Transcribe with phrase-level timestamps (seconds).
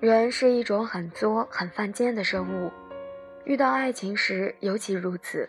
[0.00, 2.72] 人是一种很作、很犯贱的生物，
[3.44, 5.46] 遇到爱情时尤其如此。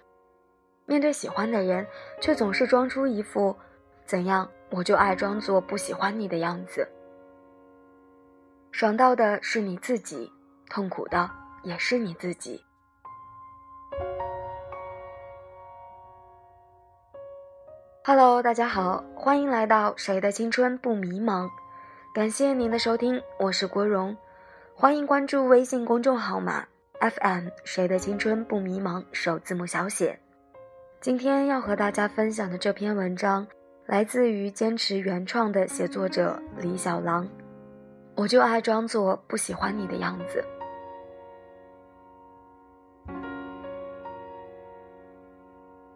[0.86, 1.88] 面对喜欢的人，
[2.20, 3.56] 却总是装出一副
[4.06, 6.86] “怎样，我就爱装作不喜欢你的样子”。
[8.74, 10.30] 爽到的是你自己，
[10.70, 11.32] 痛苦的
[11.64, 12.62] 也是你自己。
[18.04, 21.50] Hello，大家好，欢迎来到谁的青春不迷茫？
[22.14, 24.18] 感谢您的收听，我是郭荣。
[24.74, 26.66] 欢迎关注微信公众号码
[27.00, 30.20] FM 谁的青春不迷茫，首字母小写。
[31.00, 33.46] 今天要和大家分享的这篇文章，
[33.86, 37.28] 来自于坚持原创的写作者李小狼。
[38.16, 40.44] 我就爱装作不喜欢你的样子。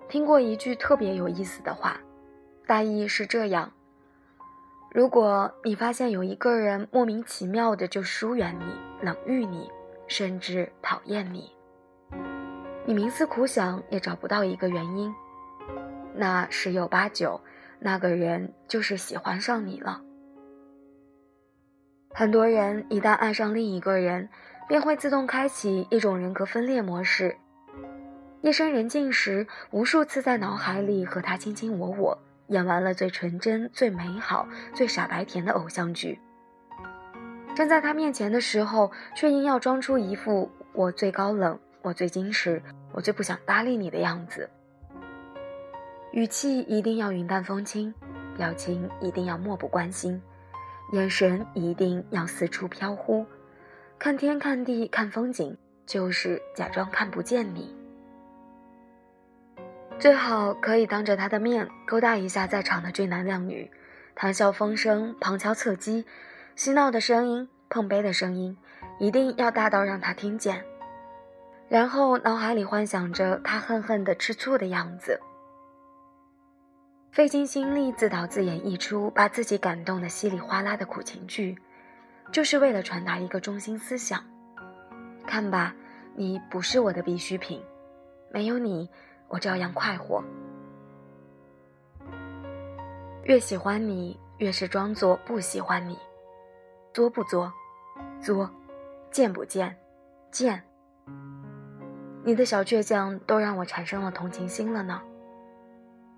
[0.07, 1.99] 听过一句特别有意思的话，
[2.67, 3.71] 大意是这样。
[4.95, 9.69] 如果你发现有一个人莫名其妙的就疏远你、冷遇你，
[10.07, 11.51] 甚至讨厌你，
[12.85, 15.13] 你冥思苦想也找不到一个原因，
[16.13, 17.41] 那十有八九，
[17.77, 20.01] 那个人就是喜欢上你了。
[22.13, 24.29] 很多人一旦爱上另一个人，
[24.69, 27.35] 便会自动开启一种人格分裂模式。
[28.43, 32.17] 夜深人静时，无数次在脑海里和他卿卿我我。
[32.47, 36.19] 演完了最纯真、最美好、最傻白甜的偶像剧，
[37.55, 44.49] 站在他面前的时候，却硬要装出一副我最高冷、我最矜持、我最不想搭理你的样子。
[46.11, 47.93] 语气一定要云淡风轻，
[48.37, 50.21] 表情一定要漠不关心，
[50.93, 53.25] 眼神一定要四处飘忽，
[53.99, 57.74] 看天看地看风景，就是假装看不见你。
[60.05, 63.71] 最好可以当着他的面勾搭一下在场的俊男靓女，
[64.13, 66.05] 谈笑风生，旁敲侧击，
[66.55, 68.55] 嬉闹的声音，碰杯的声音，
[68.99, 70.63] 一定要大到让他听见。
[71.69, 75.19] 然后脑海里幻想着他恨恨的吃醋的样子，
[77.11, 81.57] 费尽心力自导自演一出把自己感动的稀里哗啦的苦情剧，
[82.31, 84.23] 就是为了传达一个中心思想：
[85.25, 85.73] 看吧，
[86.13, 87.59] 你不是我的必需品，
[88.31, 88.87] 没有你。
[89.27, 90.23] 我照样快活。
[93.23, 95.97] 越喜欢你，越是装作不喜欢你，
[96.93, 97.51] 作不作？
[98.21, 98.49] 作，
[99.11, 99.75] 贱不贱？
[100.31, 100.61] 贱。
[102.23, 105.01] 你的小倔强都让我产生了同情心了呢。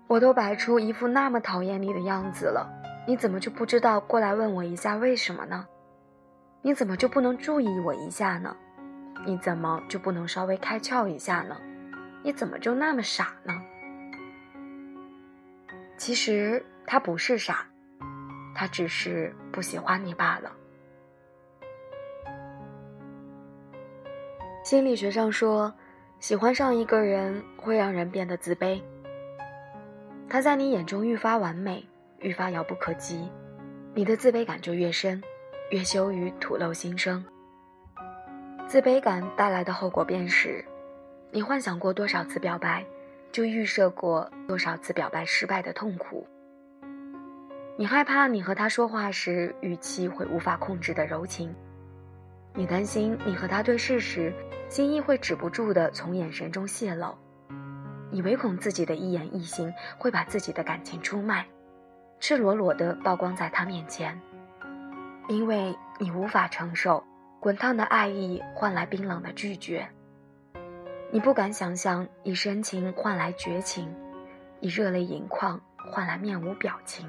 [0.06, 2.66] 我都摆出一副那么讨厌你的样子了，
[3.06, 5.66] 你怎么就不知道过来问我一下为什么呢？
[6.62, 8.56] 你怎么就不能注意我一下呢？
[9.26, 11.56] 你怎么就不能稍微开窍一下呢？
[12.28, 13.58] 你怎么就那么傻呢？
[15.96, 17.66] 其实他不是傻，
[18.54, 20.52] 他只是不喜欢你罢了。
[24.62, 25.72] 心理学上说，
[26.20, 28.78] 喜欢上一个人会让人变得自卑。
[30.28, 31.82] 他在你眼中愈发完美，
[32.18, 33.32] 愈发遥不可及，
[33.94, 35.22] 你的自卑感就越深，
[35.70, 37.24] 越羞于吐露心声。
[38.66, 40.62] 自卑感带来的后果便是。
[41.30, 42.84] 你幻想过多少次表白，
[43.30, 46.26] 就预设过多少次表白失败的痛苦。
[47.76, 51.54] 你害怕你和他说话时语气会无法控制的柔情，
[52.54, 54.32] 你担心你和他对视时
[54.68, 57.14] 心意会止不住的从眼神中泄露，
[58.10, 61.46] 你唯恐自己的一言一行会把自己的感情出卖，
[62.18, 64.18] 赤裸裸的曝光在他面前，
[65.28, 67.04] 因为你无法承受
[67.38, 69.86] 滚烫的爱意换来冰冷的拒绝。
[71.10, 73.94] 你不敢想象以深情换来绝情，
[74.60, 77.08] 以热泪盈眶换来面无表情。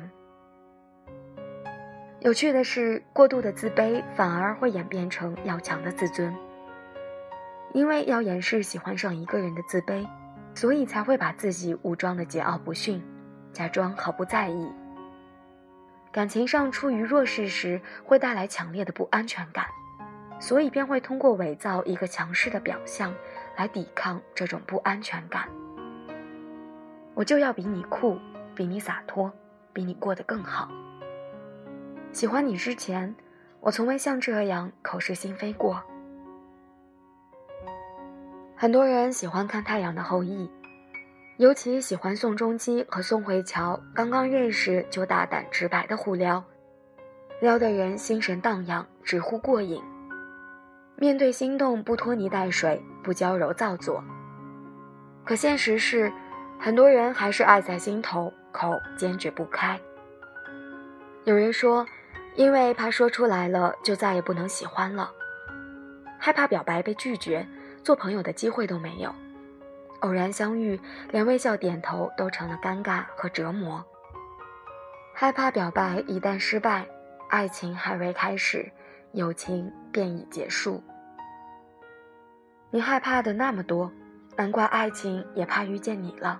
[2.21, 6.33] 有趣的是，过度的自卑反而会演变成要强的自尊。
[7.73, 10.07] 因为要掩饰喜欢上一个人的自卑，
[10.55, 13.03] 所以才会把自己武装的桀骜不驯，
[13.51, 14.71] 假装毫不在意。
[16.09, 19.65] 感情上处于弱势时，会带来强烈的不安全感，
[20.39, 23.13] 所以便会通过伪造一个强势的表象。
[23.59, 25.49] 来抵抗这种不安全感，
[27.13, 28.17] 我就要比你酷，
[28.55, 29.29] 比你洒脱，
[29.73, 30.69] 比你过得更好。
[32.13, 33.13] 喜欢你之前，
[33.59, 35.83] 我从未像这样口是心非过。
[38.55, 40.47] 很多人喜欢看《太阳的后裔》，
[41.35, 46.41] 尤其喜欢宋仲基和宋慧乔刚刚认识就大胆直白的互撩，
[47.41, 49.83] 撩得人心神荡漾，直呼过瘾。
[51.01, 54.03] 面对心动，不拖泥带水，不娇柔造作。
[55.23, 56.11] 可现实是，
[56.59, 59.79] 很多人还是爱在心头，口坚决不开。
[61.23, 61.85] 有人说，
[62.35, 65.09] 因为怕说出来了就再也不能喜欢了，
[66.19, 67.47] 害怕表白被拒绝，
[67.81, 69.15] 做朋友的机会都没有。
[70.01, 70.77] 偶然相遇，
[71.11, 73.81] 连微笑点头都成了尴尬和折磨。
[75.13, 76.85] 害怕表白一旦失败，
[77.29, 78.69] 爱情还未开始，
[79.13, 80.83] 友情便已结束。
[82.71, 83.91] 你害怕的那么多，
[84.35, 86.39] 难怪爱情也怕遇见你了。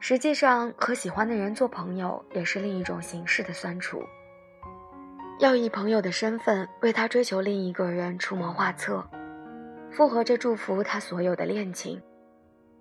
[0.00, 4.02] 实际上，和喜欢的人做朋友也是另一种形式的酸楚。
[5.40, 9.04] 要以朋友的身份为他追求另一个人出谋划策。
[9.90, 12.00] 附和着祝福他所有的恋情，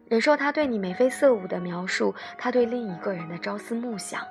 [0.07, 4.21] 忍受他对你眉飞色舞的描述，他对另一个人的朝思暮想。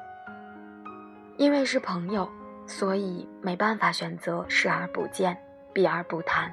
[1.36, 2.28] 因为是朋友，
[2.66, 5.36] 所以没办法选择视而不见，
[5.76, 6.50] 避而不谈。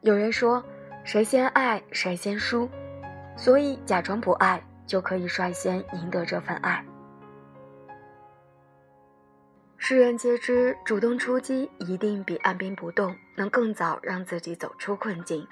[0.00, 0.64] 有人说，
[1.04, 2.66] 谁先爱谁先输，
[3.36, 6.82] 所以假装不爱就可以率先赢得这份爱。
[9.76, 15.46] 世人皆知，主动出击一定比按兵不动能更早让自己走出困境。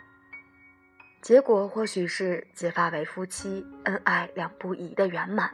[1.21, 5.51] 结果或许是结发为夫妻，恩爱两不疑的圆满；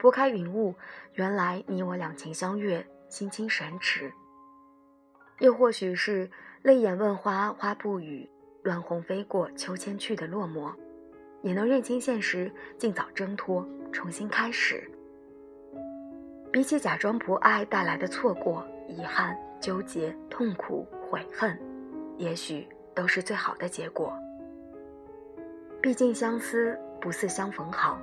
[0.00, 0.74] 拨开云雾，
[1.14, 4.12] 原来你我两情相悦，心倾神驰。
[5.42, 6.30] 又或许是
[6.62, 8.28] 泪眼问花，花不语；
[8.62, 10.72] 乱红飞过，秋千去的落寞，
[11.42, 12.48] 也能认清现实，
[12.78, 14.88] 尽早挣脱，重新开始。
[16.52, 21.58] 比起假装不爱带来的错过、遗憾、纠结、痛苦、悔恨，
[22.18, 24.16] 也许都是最好的结果。
[25.80, 28.00] 毕竟相思不似相逢好，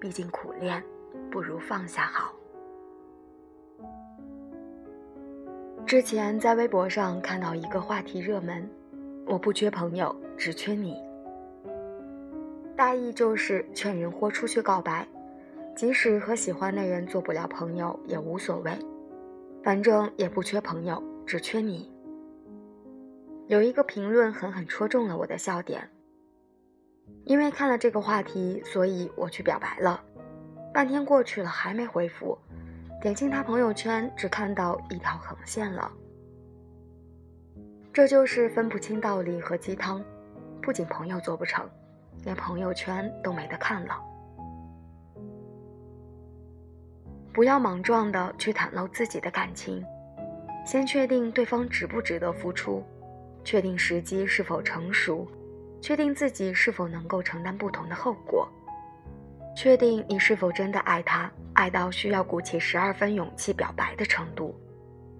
[0.00, 0.82] 毕竟苦恋
[1.30, 2.34] 不如放下好。
[5.86, 8.68] 之前在微博上看到一个话题热门
[9.24, 11.00] ：“我不缺朋友，只缺你。”
[12.74, 15.06] 大意就是劝人豁出去告白。
[15.76, 18.72] 即使和喜欢的人做不了朋友也无所谓，
[19.62, 21.88] 反正也不缺朋友，只缺你。
[23.46, 25.88] 有一个评论狠狠戳中了我的笑点。
[27.24, 30.02] 因为看了这个话题，所以我去表白了。
[30.74, 32.36] 半天过去了还没回复，
[33.06, 35.88] 点进他朋友圈只看到一条横线了。
[37.92, 40.04] 这就是分不清道理和鸡汤，
[40.60, 41.70] 不仅朋友做不成，
[42.24, 43.96] 连朋友圈都没得看了。
[47.32, 49.84] 不要莽撞的去袒露自己的感情，
[50.64, 52.82] 先确定对方值不值得付出，
[53.44, 55.24] 确定时机是否成熟，
[55.80, 58.48] 确定自己是否能够承担不同的后果，
[59.56, 64.54] 确定你是否真的爱他，爱到需要鼓起十二分勇气表白的程度，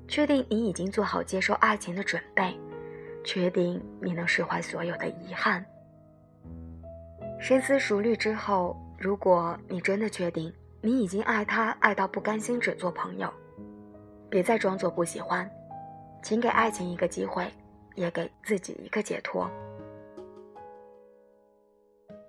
[0.06, 2.55] 确定你已经做好接受爱情的准备，
[3.25, 5.65] 确定你能释怀所有的遗憾。
[7.41, 10.53] 深思熟虑之后，如果你真的确定。
[10.82, 13.29] 你已经爱他爱到不甘心只做朋友，
[14.31, 15.50] 别再装作不喜欢，
[16.23, 17.44] 请给爱情一个机会，
[17.97, 19.50] 也给自己一个解脱。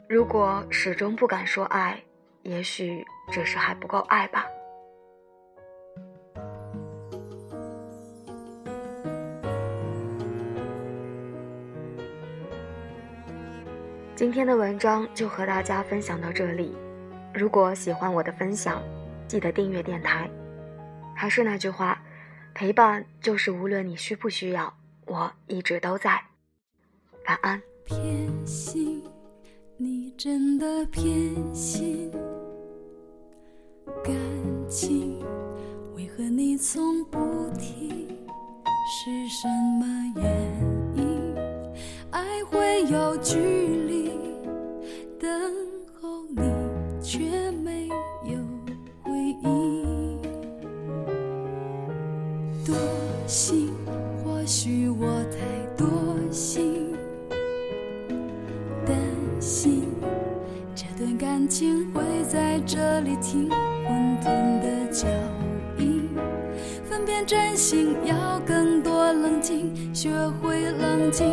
[0.10, 2.02] 如果始终不敢说爱，
[2.44, 4.46] 也许只是还不够爱吧。
[14.16, 16.74] 今天的文章就和大家分享到这里。
[17.34, 18.82] 如果喜欢我的分享，
[19.28, 20.30] 记得订阅电台。
[21.14, 22.02] 还是那句话，
[22.54, 24.74] 陪伴就是无论你需不需要，
[25.06, 26.24] 我一直都在。
[27.28, 27.62] 晚安。
[27.86, 28.87] 偏心，
[30.18, 31.06] 真的偏
[31.54, 32.12] 心。
[34.04, 34.16] 感
[34.68, 35.20] 情，
[35.96, 37.20] 为何你从不
[37.56, 38.08] 提？
[38.90, 39.48] 是什
[39.80, 40.26] 么原
[40.96, 41.36] 因？
[42.10, 44.12] 爱会有距离，
[45.20, 45.30] 等
[46.02, 46.42] 候你。
[47.00, 47.88] 却没
[48.26, 48.38] 有
[49.02, 49.12] 回
[49.44, 50.22] 应。
[52.66, 52.76] 多
[53.28, 53.72] 心，
[54.26, 55.38] 或许我太
[55.78, 55.88] 多
[56.30, 56.77] 心，
[62.38, 65.08] 在这里听，混沌的脚
[65.80, 66.08] 印，
[66.88, 71.26] 分辨真心要更多冷静，学会冷静，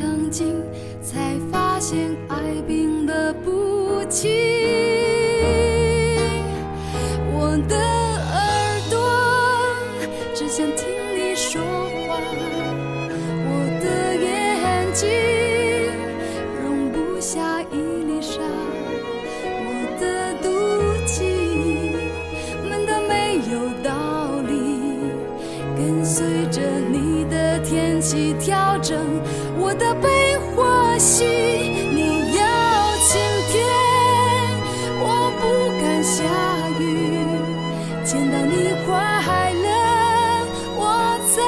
[0.00, 0.60] 冷静
[1.00, 4.51] 才发现爱病得不轻。
[28.02, 28.98] 起调整
[29.56, 32.42] 我的悲或喜你要
[33.06, 33.12] 晴
[33.52, 33.54] 天
[34.98, 35.06] 我
[35.38, 35.42] 不
[35.80, 36.24] 敢下
[36.80, 36.82] 雨
[38.04, 39.68] 见到你快乐
[40.76, 40.82] 我
[41.30, 41.38] 才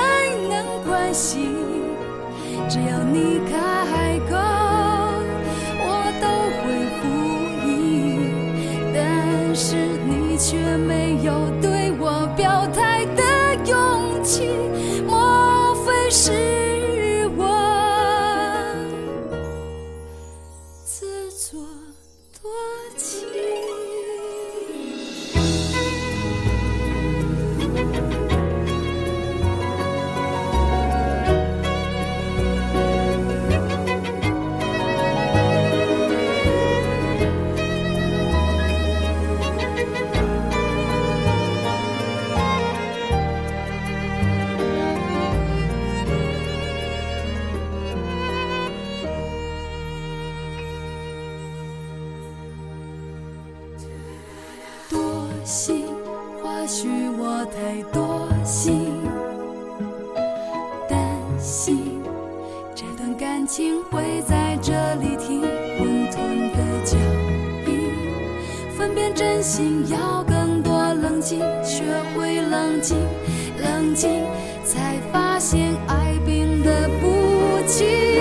[0.48, 1.50] 能关心
[2.68, 4.32] 只要你开口
[5.80, 5.90] 我
[6.22, 6.24] 都
[6.62, 6.62] 会
[7.02, 7.02] 不
[7.66, 7.68] 疑
[8.94, 9.74] 但是
[10.06, 12.83] 你却没有对我表态
[57.74, 58.86] 太多心，
[60.88, 60.96] 担
[61.40, 62.00] 心
[62.72, 66.96] 这段感情会在这里停，混沌的脚
[67.66, 71.82] 印，分辨真心要更多冷静，学
[72.14, 72.96] 会冷静，
[73.60, 74.22] 冷静
[74.64, 78.13] 才发现爱病得不轻。